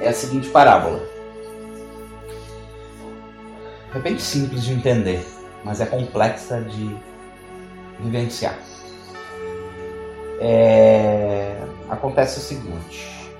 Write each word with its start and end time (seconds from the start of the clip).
é 0.00 0.08
a 0.08 0.12
seguinte 0.12 0.48
parábola. 0.48 1.00
É 3.94 3.98
bem 3.98 4.18
simples 4.18 4.64
de 4.64 4.74
entender, 4.74 5.26
mas 5.64 5.80
é 5.80 5.86
complexa 5.86 6.60
de 6.60 6.96
vivenciar. 8.00 8.58
É... 10.40 11.56
Acontece 11.88 12.38
o 12.38 12.42
seguinte: 12.42 13.30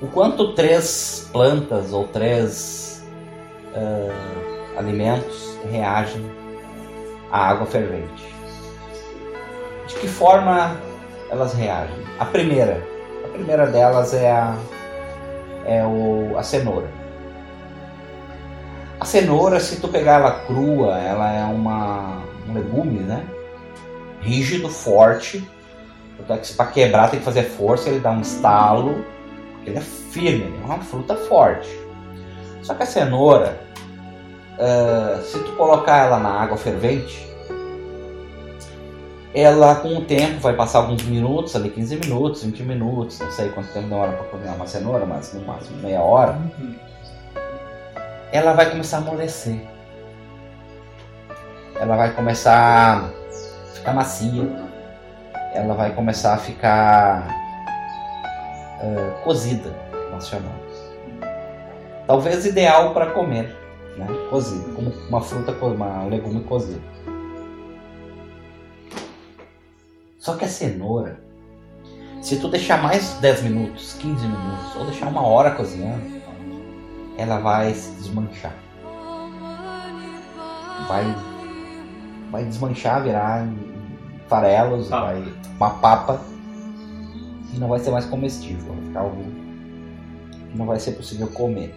o 0.00 0.06
quanto 0.06 0.54
três 0.54 1.28
plantas 1.32 1.92
ou 1.92 2.08
três 2.08 3.04
uh, 3.74 4.78
alimentos 4.78 5.58
reagem 5.70 6.24
à 7.30 7.50
água 7.50 7.66
fervente? 7.66 8.32
De 9.86 9.94
que 9.96 10.08
forma 10.08 10.80
elas 11.30 11.52
reagem? 11.54 11.96
A 12.18 12.24
primeira, 12.24 12.82
primeira 13.32 13.66
delas 13.66 14.14
é 14.14 14.30
a, 14.30 14.56
é 15.66 15.84
o, 15.84 16.36
a 16.36 16.42
cenoura. 16.42 16.88
A 19.00 19.04
cenoura, 19.04 19.58
se 19.58 19.80
tu 19.80 19.88
pegar 19.88 20.20
ela 20.20 20.30
crua, 20.46 20.98
ela 20.98 21.32
é 21.32 21.44
uma, 21.44 22.22
um 22.48 22.54
legume, 22.54 23.00
né? 23.00 23.24
Rígido, 24.20 24.68
forte. 24.68 25.48
Para 26.56 26.66
quebrar 26.66 27.10
tem 27.10 27.18
que 27.18 27.24
fazer 27.24 27.44
força, 27.44 27.88
ele 27.88 27.98
dá 27.98 28.12
um 28.12 28.20
estalo. 28.20 29.04
Ele 29.66 29.78
é 29.78 29.80
firme, 29.80 30.44
ele 30.44 30.60
é 30.62 30.64
uma 30.64 30.78
fruta 30.78 31.16
forte. 31.16 31.68
Só 32.62 32.74
que 32.74 32.84
a 32.84 32.86
cenoura, 32.86 33.60
uh, 34.54 35.20
se 35.24 35.38
tu 35.40 35.52
colocar 35.56 36.06
ela 36.06 36.18
na 36.20 36.30
água 36.30 36.56
fervente, 36.56 37.31
ela 39.34 39.74
com 39.76 39.96
o 39.96 40.04
tempo 40.04 40.40
vai 40.40 40.54
passar 40.54 40.80
alguns 40.80 41.02
minutos, 41.04 41.56
ali 41.56 41.70
15 41.70 41.96
minutos, 41.96 42.44
20 42.44 42.62
minutos, 42.64 43.18
não 43.18 43.30
sei 43.30 43.48
quanto 43.48 43.72
tempo 43.72 43.88
demora 43.88 44.12
para 44.12 44.26
cozinhar 44.26 44.54
uma 44.54 44.66
cenoura, 44.66 45.06
mas 45.06 45.32
no 45.32 45.40
máximo 45.46 45.78
meia 45.78 46.00
hora. 46.02 46.38
Ela 48.30 48.52
vai 48.52 48.70
começar 48.70 48.98
a 48.98 49.00
amolecer. 49.00 49.58
Ela 51.80 51.96
vai 51.96 52.12
começar 52.12 52.98
a 52.98 53.74
ficar 53.74 53.94
macia. 53.94 54.48
Ela 55.54 55.74
vai 55.74 55.94
começar 55.94 56.34
a 56.34 56.38
ficar 56.38 57.26
uh, 58.82 59.22
cozida, 59.24 59.70
nós 60.10 60.28
chamamos. 60.28 60.92
Talvez 62.06 62.44
ideal 62.44 62.92
para 62.92 63.12
comer, 63.12 63.54
né? 63.96 64.06
Cozido, 64.28 64.74
como 64.74 64.90
uma 65.08 65.20
fruta, 65.20 65.52
um 65.52 66.08
legume 66.08 66.40
cozido. 66.44 66.82
Só 70.22 70.36
que 70.36 70.44
a 70.44 70.48
cenoura, 70.48 71.18
se 72.20 72.38
tu 72.38 72.46
deixar 72.46 72.80
mais 72.80 73.14
10 73.14 73.42
minutos, 73.42 73.94
15 73.94 74.24
minutos, 74.24 74.76
ou 74.76 74.84
deixar 74.84 75.08
uma 75.08 75.26
hora 75.26 75.50
cozinhando, 75.50 76.22
ela 77.18 77.40
vai 77.40 77.74
se 77.74 77.90
desmanchar. 77.96 78.54
Vai, 80.86 81.04
vai 82.30 82.44
desmanchar, 82.44 83.02
virar 83.02 83.48
farelos, 84.28 84.92
ah. 84.92 85.00
vai 85.00 85.24
uma 85.56 85.70
papa 85.70 86.20
e 87.52 87.58
não 87.58 87.66
vai 87.66 87.80
ser 87.80 87.90
mais 87.90 88.04
comestível, 88.04 88.74
vai 88.74 88.86
ficar 88.86 89.00
algo 89.00 89.24
que 90.30 90.56
não 90.56 90.66
vai 90.66 90.78
ser 90.78 90.92
possível 90.92 91.26
comer. 91.26 91.74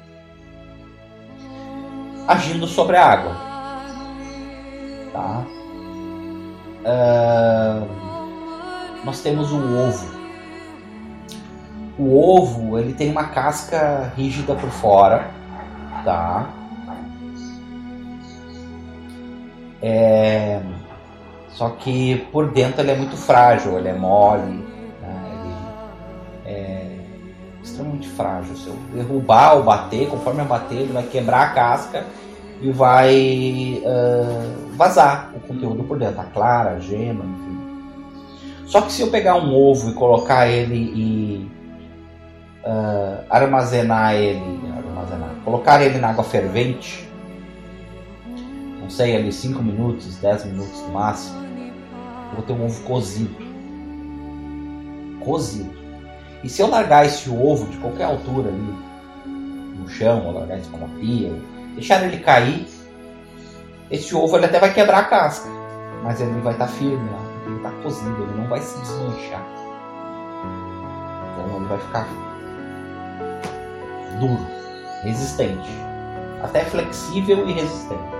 Agindo 2.28 2.68
sobre 2.68 2.96
a 2.96 3.08
água. 3.08 3.36
Tá? 5.12 5.44
Uh 6.86 8.05
nós 9.06 9.22
temos 9.22 9.52
o 9.52 9.58
ovo. 9.58 10.26
O 11.98 12.40
ovo, 12.40 12.80
ele 12.80 12.94
tem 12.94 13.12
uma 13.12 13.26
casca 13.26 14.12
rígida 14.18 14.56
por 14.56 14.70
fora, 14.70 15.30
tá? 16.04 16.50
É... 19.82 20.60
Só 21.50 21.70
que 21.70 22.28
por 22.34 22.52
dentro 22.52 22.82
ele 22.82 22.92
é 22.92 22.96
muito 22.98 23.16
frágil, 23.16 23.78
ele 23.78 23.88
é 23.88 23.94
mole, 23.94 24.66
né? 25.02 25.32
ele 26.44 26.54
é 26.54 26.98
extremamente 27.64 28.10
frágil. 28.10 28.56
Se 28.58 28.68
eu 28.68 28.76
derrubar 28.94 29.54
ou 29.54 29.64
bater, 29.64 30.10
conforme 30.10 30.42
eu 30.42 30.46
bater, 30.46 30.80
ele 30.80 30.92
vai 30.92 31.04
quebrar 31.04 31.44
a 31.44 31.50
casca 31.52 32.04
e 32.60 32.72
vai 32.72 33.82
uh, 33.86 34.76
vazar 34.76 35.32
o 35.36 35.40
conteúdo 35.42 35.84
por 35.84 35.98
dentro, 35.98 36.20
a 36.20 36.26
clara, 36.26 36.72
a 36.72 36.80
gema, 36.80 37.24
enfim. 37.24 37.55
Só 38.66 38.82
que 38.82 38.92
se 38.92 39.02
eu 39.02 39.12
pegar 39.12 39.36
um 39.36 39.54
ovo 39.54 39.92
e 39.92 39.94
colocar 39.94 40.48
ele 40.48 40.76
e 40.76 41.52
uh, 42.66 43.24
armazenar 43.30 44.16
ele, 44.16 44.60
armazenar, 44.76 45.30
colocar 45.44 45.82
ele 45.84 46.00
na 46.00 46.10
água 46.10 46.24
fervente, 46.24 47.08
não 48.82 48.90
sei, 48.90 49.16
ali 49.16 49.32
5 49.32 49.62
minutos, 49.62 50.18
10 50.18 50.46
minutos 50.46 50.82
no 50.82 50.90
máximo, 50.90 51.46
eu 52.30 52.36
vou 52.36 52.44
ter 52.44 52.54
um 52.54 52.66
ovo 52.66 52.84
cozido. 52.84 53.46
Cozido. 55.20 55.74
E 56.44 56.50
se 56.50 56.62
eu 56.62 56.68
largar 56.68 57.06
esse 57.06 57.30
ovo 57.30 57.68
de 57.68 57.78
qualquer 57.78 58.06
altura 58.06 58.50
ali, 58.50 58.76
no 59.80 59.88
chão, 59.88 60.26
ou 60.26 60.34
largar 60.34 60.60
isso 60.60 60.76
uma 60.76 60.88
pia, 61.00 61.32
deixar 61.76 62.04
ele 62.04 62.18
cair, 62.18 62.68
esse 63.92 64.16
ovo 64.16 64.38
ele 64.38 64.46
até 64.46 64.60
vai 64.60 64.74
quebrar 64.74 65.00
a 65.00 65.04
casca, 65.04 65.50
mas 66.04 66.20
ele 66.20 66.42
vai 66.42 66.54
estar 66.54 66.68
firme 66.68 67.10
lá 67.12 67.25
ele 67.25 67.25
cozido, 67.86 68.24
ele 68.24 68.42
não 68.42 68.48
vai 68.48 68.60
se 68.60 68.80
desmanchar. 68.80 69.46
Então 71.32 71.56
ele 71.56 71.66
vai 71.66 71.78
ficar 71.78 72.08
duro, 74.20 74.46
resistente, 75.04 75.70
até 76.42 76.66
flexível 76.66 77.48
e 77.48 77.54
resistente. 77.54 78.16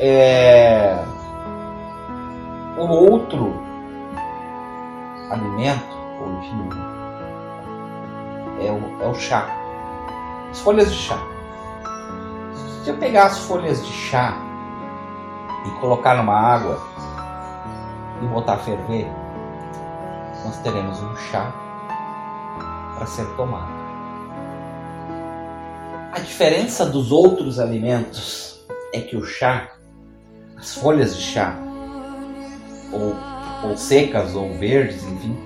É... 0.00 1.04
O 2.76 2.86
outro 2.86 3.54
alimento, 5.30 5.96
enfim, 6.38 6.68
é 8.60 8.72
o, 8.72 9.02
é 9.02 9.06
o 9.06 9.14
chá. 9.14 9.46
As 10.50 10.60
folhas 10.60 10.90
de 10.90 10.98
chá. 10.98 11.18
Se 12.82 12.90
eu 12.90 12.96
pegar 12.96 13.26
as 13.26 13.38
folhas 13.40 13.84
de 13.86 13.92
chá 13.92 14.36
e 15.66 15.70
colocar 15.80 16.14
numa 16.16 16.34
água 16.34 16.80
e 18.22 18.26
botar 18.26 18.54
a 18.54 18.58
ferver, 18.58 19.06
nós 20.44 20.56
teremos 20.58 21.00
um 21.02 21.16
chá 21.16 21.52
para 22.96 23.06
ser 23.06 23.26
tomado. 23.36 23.78
A 26.12 26.20
diferença 26.20 26.86
dos 26.86 27.12
outros 27.12 27.60
alimentos 27.60 28.64
é 28.92 29.00
que 29.00 29.16
o 29.16 29.24
chá, 29.24 29.68
as 30.56 30.74
folhas 30.74 31.16
de 31.16 31.22
chá, 31.22 31.56
ou, 32.92 33.14
ou 33.68 33.76
secas 33.76 34.34
ou 34.34 34.52
verdes, 34.54 35.04
enfim, 35.04 35.36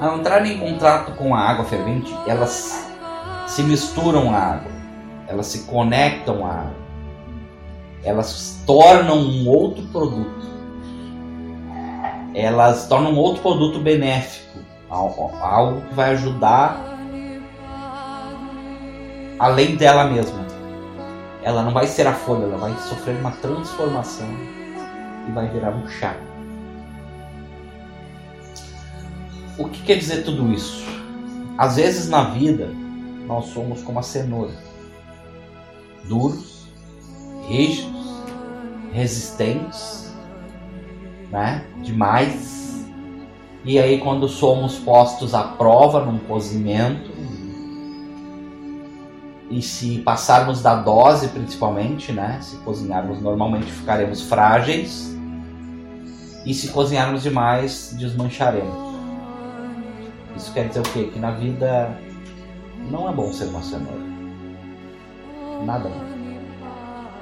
ao 0.00 0.18
entrarem 0.18 0.52
em 0.52 0.58
contato 0.58 1.12
com 1.12 1.34
a 1.34 1.40
água 1.40 1.64
fervente, 1.64 2.12
elas 2.26 2.86
se 3.46 3.62
misturam 3.62 4.34
à 4.34 4.38
água, 4.38 4.72
elas 5.28 5.46
se 5.46 5.64
conectam 5.64 6.44
à 6.44 6.50
água, 6.50 6.86
elas 8.02 8.60
tornam 8.66 9.18
um 9.18 9.48
outro 9.48 9.82
produto 9.88 10.55
elas 12.38 12.86
tornam 12.86 13.16
outro 13.16 13.40
produto 13.40 13.78
benéfico, 13.78 14.58
algo 14.90 15.80
que 15.88 15.94
vai 15.94 16.10
ajudar 16.10 16.78
além 19.38 19.74
dela 19.74 20.04
mesma. 20.04 20.44
Ela 21.42 21.62
não 21.62 21.72
vai 21.72 21.86
ser 21.86 22.06
a 22.06 22.12
folha, 22.12 22.44
ela 22.44 22.58
vai 22.58 22.74
sofrer 22.88 23.18
uma 23.18 23.30
transformação 23.30 24.28
e 25.26 25.32
vai 25.32 25.48
virar 25.48 25.70
um 25.70 25.88
chá. 25.88 26.14
O 29.58 29.70
que 29.70 29.82
quer 29.84 29.96
dizer 29.96 30.22
tudo 30.22 30.52
isso? 30.52 30.84
Às 31.56 31.76
vezes 31.76 32.10
na 32.10 32.24
vida 32.24 32.68
nós 33.26 33.46
somos 33.46 33.82
como 33.82 33.98
a 33.98 34.02
cenoura, 34.02 34.52
duros, 36.04 36.66
rígidos, 37.48 38.06
resistentes, 38.92 40.05
né? 41.30 41.64
Demais. 41.82 42.86
E 43.64 43.78
aí 43.78 43.98
quando 43.98 44.28
somos 44.28 44.78
postos 44.78 45.34
à 45.34 45.42
prova 45.42 46.04
num 46.04 46.18
cozimento, 46.18 47.10
e 49.48 49.62
se 49.62 49.98
passarmos 49.98 50.60
da 50.60 50.74
dose 50.74 51.28
principalmente, 51.28 52.12
né? 52.12 52.38
Se 52.42 52.56
cozinharmos 52.58 53.20
normalmente 53.20 53.70
ficaremos 53.70 54.22
frágeis. 54.22 55.16
E 56.44 56.54
se 56.54 56.68
cozinharmos 56.68 57.22
demais, 57.22 57.94
desmancharemos. 57.98 58.96
Isso 60.36 60.52
quer 60.52 60.68
dizer 60.68 60.80
o 60.80 60.82
quê? 60.84 61.10
Que 61.12 61.18
na 61.18 61.30
vida 61.32 61.96
não 62.90 63.08
é 63.08 63.12
bom 63.12 63.32
ser 63.32 63.46
uma 63.46 63.62
cenoura. 63.62 64.04
Nada. 65.64 65.90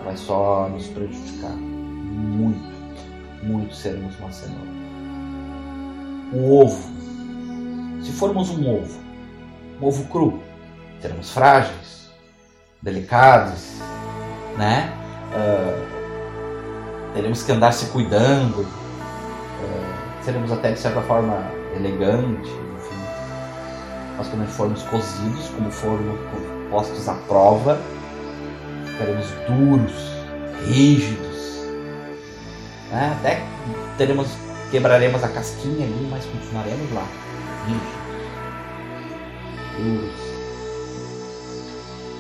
Vai 0.04 0.16
só 0.16 0.68
nos 0.68 0.88
prejudicar. 0.88 1.54
Muito 1.56 2.73
muito 2.73 2.73
sermos 3.74 4.18
uma 4.18 4.32
cenoura. 4.32 4.70
O 6.32 6.62
ovo. 6.62 6.94
Se 8.02 8.12
formos 8.12 8.50
um 8.50 8.68
ovo, 8.68 9.00
um 9.80 9.86
ovo 9.86 10.04
cru, 10.06 10.42
seremos 11.00 11.30
frágeis, 11.30 12.10
delicados, 12.82 13.78
né? 14.56 14.92
Uh, 15.32 17.14
teremos 17.14 17.42
que 17.42 17.52
andar 17.52 17.72
se 17.72 17.86
cuidando, 17.86 18.60
uh, 18.60 20.24
seremos 20.24 20.52
até 20.52 20.72
de 20.72 20.78
certa 20.78 21.00
forma 21.02 21.50
elegante, 21.74 22.48
enfim. 22.48 23.00
Mas 24.18 24.28
quando 24.28 24.46
formos 24.48 24.82
cozidos, 24.82 25.48
como 25.48 25.70
formos 25.70 26.18
postos 26.70 27.08
à 27.08 27.14
prova, 27.14 27.78
seremos 28.98 29.26
duros, 29.48 30.14
rígidos, 30.66 31.66
né? 32.90 33.16
até 33.18 33.53
teremos, 33.96 34.28
quebraremos 34.70 35.22
a 35.22 35.28
casquinha 35.28 35.86
ali, 35.86 36.08
mas 36.10 36.24
continuaremos 36.24 36.92
lá. 36.92 37.06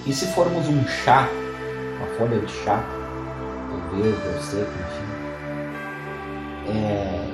E 0.06 0.12
se 0.12 0.26
formos 0.28 0.68
um 0.68 0.86
chá, 0.86 1.28
uma 1.96 2.06
folha 2.18 2.38
de 2.40 2.52
chá, 2.52 2.84
ou 3.72 3.78
verde, 3.96 4.28
ou 4.28 4.42
seco, 4.42 4.70
enfim, 4.70 5.14
é, 6.76 7.24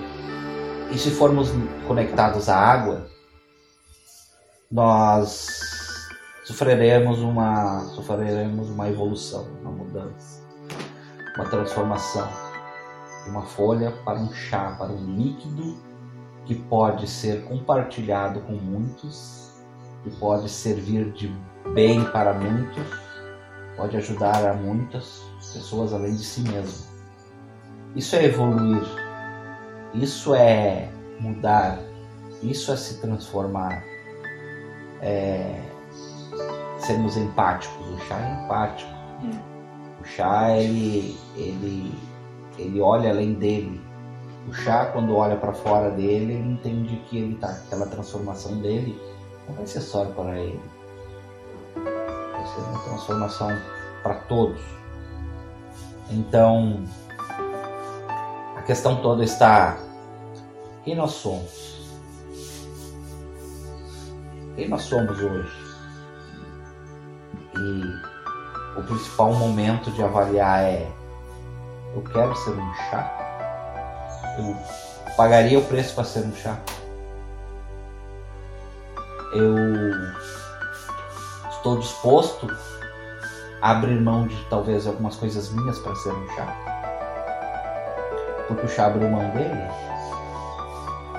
e 0.92 0.98
se 0.98 1.10
formos 1.10 1.50
conectados 1.86 2.48
à 2.48 2.56
água, 2.56 3.06
nós 4.70 6.08
sofreremos 6.44 7.20
uma, 7.20 7.80
sofreremos 7.94 8.70
uma 8.70 8.88
evolução, 8.88 9.48
uma 9.62 9.72
mudança, 9.72 10.42
uma 11.36 11.44
transformação 11.46 12.49
de 13.24 13.30
uma 13.30 13.42
folha 13.42 13.92
para 14.04 14.18
um 14.18 14.32
chá, 14.32 14.74
para 14.78 14.92
um 14.92 15.16
líquido 15.16 15.76
que 16.44 16.54
pode 16.54 17.06
ser 17.06 17.44
compartilhado 17.44 18.40
com 18.40 18.52
muitos, 18.52 19.52
que 20.02 20.10
pode 20.16 20.48
servir 20.48 21.12
de 21.12 21.28
bem 21.74 22.04
para 22.10 22.32
muitos, 22.32 22.86
pode 23.76 23.96
ajudar 23.96 24.44
a 24.46 24.54
muitas 24.54 25.22
pessoas 25.52 25.92
além 25.92 26.14
de 26.14 26.24
si 26.24 26.40
mesmo. 26.40 26.86
Isso 27.94 28.16
é 28.16 28.24
evoluir, 28.24 28.82
isso 29.94 30.34
é 30.34 30.90
mudar, 31.18 31.78
isso 32.42 32.72
é 32.72 32.76
se 32.76 33.00
transformar, 33.00 33.84
é 35.02 35.70
sermos 36.78 37.16
empáticos. 37.16 37.86
O 37.88 37.98
chá 38.06 38.18
é 38.18 38.44
empático. 38.44 38.90
Hum. 39.22 39.38
O 40.00 40.04
chá 40.04 40.56
ele, 40.56 41.18
ele, 41.36 41.94
ele 42.58 42.80
olha 42.80 43.10
além 43.10 43.34
dele. 43.34 43.80
O 44.48 44.52
chá 44.52 44.86
quando 44.86 45.14
olha 45.16 45.36
para 45.36 45.52
fora 45.52 45.90
dele, 45.90 46.32
ele 46.34 46.52
entende 46.52 46.96
que 47.08 47.18
ele 47.18 47.34
tá 47.36 47.48
aquela 47.48 47.86
transformação 47.86 48.58
dele 48.60 48.98
não 49.48 49.54
vai 49.56 49.66
ser 49.66 49.80
só 49.80 50.04
para 50.04 50.38
ele 50.38 50.60
vai 51.74 52.46
ser 52.46 52.60
uma 52.60 52.78
transformação 52.82 53.58
para 54.02 54.14
todos. 54.14 54.62
Então, 56.10 56.82
a 58.56 58.62
questão 58.62 58.96
toda 59.02 59.22
está: 59.22 59.78
quem 60.84 60.94
nós 60.94 61.12
somos? 61.12 61.80
Quem 64.56 64.68
nós 64.68 64.82
somos 64.82 65.18
hoje? 65.20 65.70
E 67.56 68.78
o 68.78 68.82
principal 68.82 69.32
momento 69.34 69.90
de 69.92 70.02
avaliar 70.02 70.64
é: 70.64 70.90
eu 71.94 72.02
quero 72.02 72.34
ser 72.36 72.50
um 72.50 72.74
chá? 72.74 73.10
Eu 74.38 74.56
pagaria 75.16 75.58
o 75.58 75.64
preço 75.64 75.94
para 75.94 76.04
ser 76.04 76.20
um 76.20 76.34
chá? 76.34 76.56
Eu 79.32 79.54
estou 81.50 81.78
disposto 81.78 82.46
a 83.60 83.70
abrir 83.70 84.00
mão 84.00 84.26
de 84.26 84.36
talvez 84.46 84.86
algumas 84.86 85.16
coisas 85.16 85.50
minhas 85.50 85.78
para 85.78 85.94
ser 85.96 86.10
um 86.10 86.28
chá. 86.34 86.46
Porque 88.48 88.66
o 88.66 88.68
chá 88.68 88.86
abriu 88.86 89.08
mão 89.08 89.30
dele. 89.30 89.70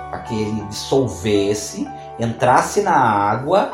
Para 0.09 0.19
que 0.19 0.41
ele 0.41 0.65
dissolvesse, 0.65 1.87
entrasse 2.19 2.81
na 2.81 2.95
água 2.95 3.71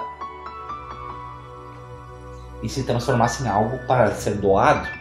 e 2.61 2.69
se 2.69 2.83
transformasse 2.83 3.43
em 3.43 3.47
algo 3.47 3.77
para 3.87 4.11
ser 4.11 4.35
doado. 4.35 4.96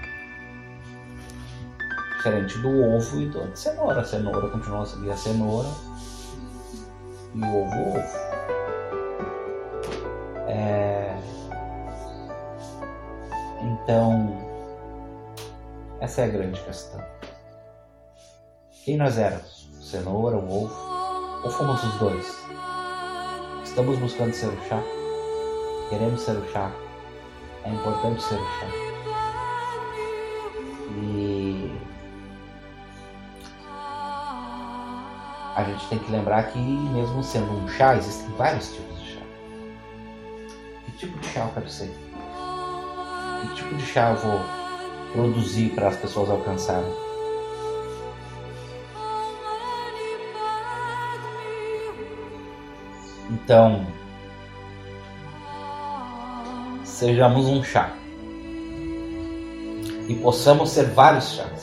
Diferente 2.26 2.58
do 2.58 2.82
ovo 2.82 3.20
e 3.20 3.28
da 3.28 3.54
cenoura. 3.54 4.00
A 4.00 4.04
cenoura 4.04 4.48
continua 4.48 4.82
a 4.82 4.86
seguir 4.86 5.12
a 5.12 5.16
cenoura 5.16 5.68
e 7.32 7.40
o 7.40 7.62
ovo, 7.62 7.76
o 7.76 7.88
ovo. 7.90 8.00
É... 10.48 11.16
Então, 13.62 14.36
essa 16.00 16.22
é 16.22 16.24
a 16.24 16.26
grande 16.26 16.60
questão. 16.62 17.00
Quem 18.84 18.96
nós 18.96 19.16
éramos? 19.18 19.70
Cenoura, 19.80 20.36
o 20.36 20.64
ovo? 20.64 21.44
Ou 21.44 21.50
fomos 21.52 21.80
os 21.84 21.94
dois? 22.00 22.26
Estamos 23.62 24.00
buscando 24.00 24.32
ser 24.32 24.48
o 24.48 24.64
chá? 24.68 24.82
Queremos 25.90 26.22
ser 26.22 26.36
o 26.36 26.50
chá? 26.50 26.72
É 27.62 27.70
importante 27.70 28.20
ser 28.20 28.34
o 28.34 28.44
chá. 28.44 28.66
E 30.90 31.25
a 35.56 35.64
gente 35.64 35.88
tem 35.88 35.98
que 35.98 36.12
lembrar 36.12 36.42
que 36.52 36.58
mesmo 36.58 37.22
sendo 37.22 37.50
um 37.50 37.66
chá, 37.66 37.96
existem 37.96 38.28
vários 38.36 38.74
tipos 38.74 39.00
de 39.00 39.14
chá. 39.14 39.20
Que 40.84 40.92
tipo 40.92 41.18
de 41.18 41.26
chá 41.28 41.40
eu 41.40 41.48
quero 41.54 41.70
ser? 41.70 41.90
Que 43.40 43.54
tipo 43.54 43.74
de 43.74 43.86
chá 43.86 44.10
eu 44.10 44.16
vou 44.16 44.40
produzir 45.12 45.70
para 45.70 45.88
as 45.88 45.96
pessoas 45.96 46.28
alcançarem? 46.28 46.92
Então, 53.30 53.86
sejamos 56.84 57.46
um 57.46 57.64
chá 57.64 57.94
e 60.06 60.14
possamos 60.16 60.68
ser 60.68 60.90
vários 60.90 61.32
chás. 61.32 61.55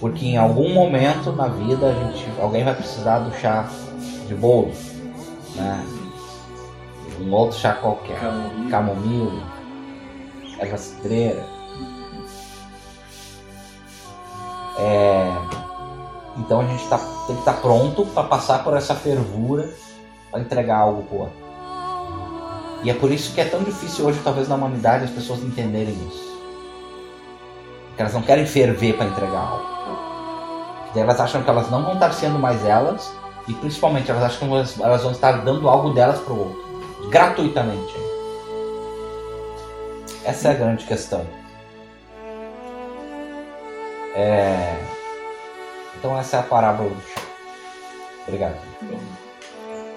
Porque 0.00 0.26
em 0.26 0.36
algum 0.36 0.72
momento 0.72 1.32
na 1.32 1.48
vida 1.48 1.86
a 1.86 1.92
gente, 1.92 2.26
alguém 2.40 2.64
vai 2.64 2.74
precisar 2.74 3.20
do 3.20 3.34
chá 3.36 3.68
de 4.26 4.34
bolo, 4.34 4.72
né? 5.54 5.84
Um 7.20 7.32
outro 7.32 7.58
chá 7.58 7.72
qualquer, 7.74 8.18
camomila 8.70 9.54
erva 10.58 10.76
cidreira. 10.76 11.44
É, 14.78 15.32
então 16.38 16.60
a 16.60 16.64
gente 16.64 16.86
tá, 16.88 16.98
tem 17.26 17.36
que 17.36 17.42
estar 17.42 17.54
tá 17.54 17.60
pronto 17.60 18.04
para 18.06 18.24
passar 18.24 18.64
por 18.64 18.76
essa 18.76 18.94
fervura 18.94 19.72
para 20.30 20.40
entregar 20.40 20.78
algo 20.78 21.02
pro 21.02 21.18
outro. 21.18 21.44
E 22.82 22.90
é 22.90 22.94
por 22.94 23.10
isso 23.10 23.32
que 23.32 23.40
é 23.40 23.44
tão 23.44 23.62
difícil 23.62 24.04
hoje, 24.04 24.20
talvez 24.22 24.48
na 24.48 24.56
humanidade, 24.56 25.04
as 25.04 25.10
pessoas 25.10 25.42
entenderem 25.42 25.94
isso. 26.08 26.33
Porque 27.94 28.02
elas 28.02 28.14
não 28.14 28.22
querem 28.22 28.44
ferver 28.44 28.96
para 28.96 29.06
entregar 29.06 29.38
algo. 29.38 29.64
Porque 30.82 30.98
elas 30.98 31.20
acham 31.20 31.44
que 31.44 31.48
elas 31.48 31.70
não 31.70 31.84
vão 31.84 31.94
estar 31.94 32.12
sendo 32.12 32.40
mais 32.40 32.64
elas 32.64 33.14
e 33.46 33.54
principalmente 33.54 34.10
elas 34.10 34.24
acham 34.24 34.48
que 34.48 34.82
elas 34.82 35.02
vão 35.02 35.12
estar 35.12 35.44
dando 35.44 35.68
algo 35.68 35.90
delas 35.90 36.18
para 36.18 36.32
o 36.32 36.38
outro, 36.40 37.08
gratuitamente. 37.08 37.94
Essa 40.24 40.48
é 40.48 40.50
a 40.50 40.54
grande 40.54 40.84
questão. 40.86 41.24
É... 44.16 44.76
Então 45.96 46.18
essa 46.18 46.38
é 46.38 46.40
a 46.40 46.42
parábola 46.42 46.90
do 46.90 47.00
chá. 47.00 47.20
Obrigado. 48.26 48.56